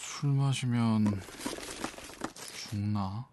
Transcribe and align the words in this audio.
술 0.00 0.30
마시면 0.30 1.20
죽나? 2.54 3.26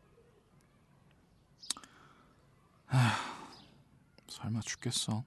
설마 4.27 4.61
죽겠어? 4.61 5.23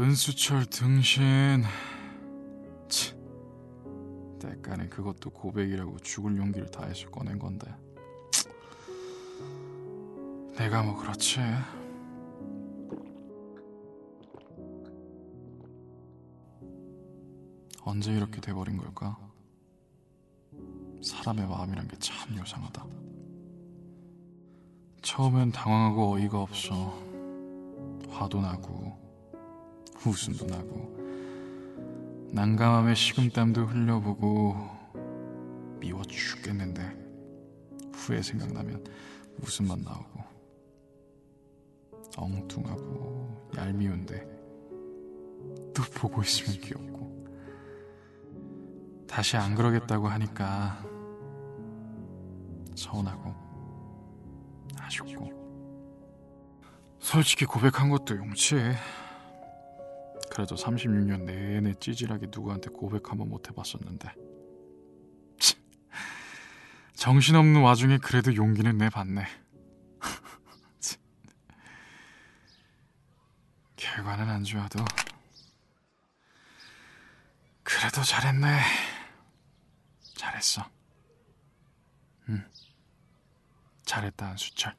은수철 0.00 0.66
등신 0.66 1.64
치. 2.88 3.16
때까는 4.40 4.88
그것도 4.90 5.30
고백이라고 5.30 5.98
죽을 6.00 6.36
용기를 6.36 6.70
다해서 6.70 7.08
꺼낸 7.10 7.38
건데 7.38 7.72
내가 10.56 10.82
뭐 10.82 10.96
그렇지 10.96 11.40
언제 17.84 18.12
이렇게 18.12 18.40
돼버린 18.40 18.76
걸까? 18.76 19.18
사람의 21.02 21.46
마음이란 21.46 21.88
게 21.88 21.96
참 21.98 22.36
요상하다. 22.36 22.86
처음엔 25.02 25.52
당황하고 25.52 26.14
어이가 26.14 26.40
없어. 26.42 26.98
화도 28.10 28.40
나고, 28.40 28.96
웃음도 30.04 30.46
나고, 30.46 30.96
난감함에 32.32 32.94
식은땀도 32.94 33.66
흘려보고, 33.66 34.56
미워 35.80 36.02
죽겠는데, 36.02 36.82
후에 37.92 38.22
생각나면 38.22 38.84
웃음만 39.42 39.82
나오고, 39.82 40.20
엉뚱하고, 42.16 43.50
얄미운데, 43.56 44.20
또 45.74 45.82
보고 45.94 46.22
있으면 46.22 46.60
귀엽고, 46.60 46.97
다시 49.18 49.36
안 49.36 49.56
그러겠다고 49.56 50.06
하니까 50.06 50.80
서운하고 52.76 53.34
아쉽고. 54.78 55.28
솔직히 57.00 57.44
고백한 57.44 57.90
것도 57.90 58.16
용치 58.16 58.76
그래도 60.30 60.54
36년 60.54 61.24
내내 61.24 61.74
찌질하게 61.80 62.28
누구한테 62.30 62.70
고백 62.70 63.10
한번 63.10 63.28
못 63.28 63.48
해봤었는데. 63.48 64.14
치, 65.40 65.56
정신없는 66.94 67.60
와중에 67.60 67.98
그래도 67.98 68.32
용기는 68.36 68.78
내봤네. 68.78 69.26
치. 70.78 70.96
결과는 73.74 74.28
안 74.28 74.44
좋아도 74.44 74.84
그래도 77.64 78.04
잘했네 78.04 78.97
잘했어. 80.38 80.70
응. 82.28 82.44
잘했다, 83.84 84.28
한수철. 84.28 84.74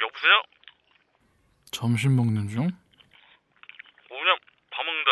여보세요? 0.00 0.63
점심 1.74 2.14
먹는 2.14 2.46
중? 2.48 2.62
오냐 2.62 4.36
밥 4.70 4.84
먹는다. 4.84 5.10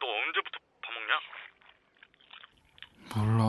너 0.00 0.06
언제부터 0.06 0.58
밥 0.80 0.94
먹냐? 0.94 1.20
몰라. 3.14 3.44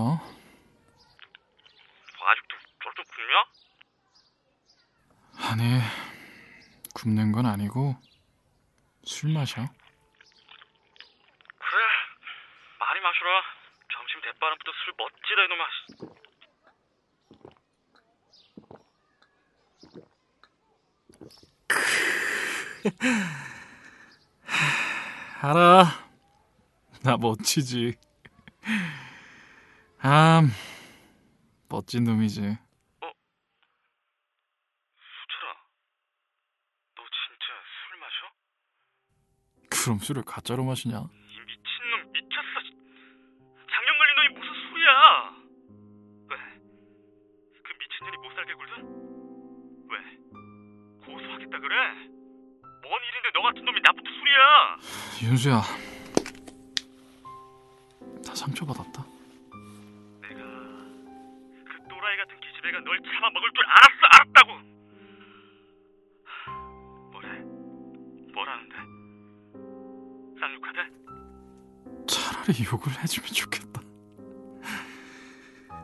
너 2.19 2.25
아직도 2.27 2.57
저좀 2.83 3.05
굶냐? 3.15 3.45
아니, 5.49 5.79
굶는 6.93 7.31
건 7.31 7.45
아니고 7.45 7.95
술 9.05 9.31
마셔. 9.31 9.61
그래. 11.57 11.83
많이 12.79 12.99
마셔라. 12.99 13.43
점심 13.93 14.19
대바람부터 14.23 14.71
술 14.83 14.93
멋지다 14.97 15.43
이놈아. 15.45 16.10
알아. 25.41 25.85
나 27.03 27.17
멋지지. 27.17 27.95
아, 30.03 30.41
멋진 31.69 32.03
놈이지. 32.03 32.41
수철아. 32.41 32.57
너 36.95 37.03
진짜 37.03 37.45
술 37.89 37.99
마셔? 37.99 38.15
그럼 39.69 39.99
술을 39.99 40.23
가짜로 40.23 40.63
마시냐? 40.63 40.97
이 40.97 41.39
미친놈 41.39 42.11
미쳤어. 42.11 42.61
작년 43.71 43.97
걸린 43.97 44.15
놈이 44.15 44.29
무슨 44.39 44.53
술이야? 44.69 44.91
왜? 46.29 46.37
그 47.63 47.67
미친년이 47.79 48.17
못 48.17 48.33
살게 48.35 48.53
굴든? 48.53 48.73
왜? 49.89 49.93
고소하겠다 51.05 51.59
그래? 51.59 51.75
뭔 52.81 52.99
일인데 53.03 53.29
너 53.33 53.41
같은 53.43 53.63
놈이 53.65 53.79
나부터 53.81 54.09
술이야? 54.11 54.77
윤수야. 55.31 55.61
다 58.25 58.35
상처받았다. 58.35 59.05
내가 60.21 60.41
그 61.65 61.87
또라이 61.89 62.17
같은 62.17 62.39
기집애가 62.39 62.79
널 62.81 62.99
잡아먹을 62.99 63.49
줄 63.53 63.65
알았어 63.65 64.01
알았다고 64.13 64.59
뭐래 67.11 67.27
뭐라는데 68.33 68.75
쌍욕하대 70.39 70.89
차라리 72.07 72.65
욕을 72.65 72.91
해주면 73.03 73.27
좋겠다. 73.29 73.81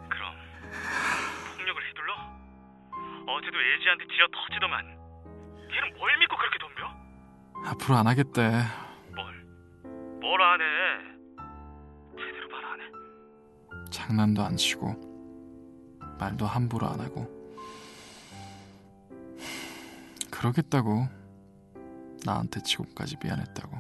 그럼 0.10 0.36
폭력을 1.58 1.90
휘둘러 1.90 2.14
어제도 3.28 3.60
애지한테 3.62 4.06
지어 4.08 4.28
터지더만 4.32 4.97
걔는 5.80 5.98
뭘 5.98 6.18
믿고 6.20 6.36
그렇게 6.38 6.58
덤벼? 6.60 7.70
앞으로 7.72 7.96
안 7.98 8.08
하겠대. 8.08 8.64
뭘안 10.22 10.60
해? 10.62 10.66
제대로 12.18 12.50
말 12.50 12.66
안 12.66 12.82
해. 12.82 12.86
장난도 13.92 14.44
안 14.44 14.58
치고 14.58 14.96
말도 16.20 16.46
함부로 16.46 16.88
안 16.88 17.00
하고. 17.00 17.28
그러겠다고. 20.32 21.08
나한테 22.26 22.62
지금까지 22.62 23.16
미안했다고 23.24 23.78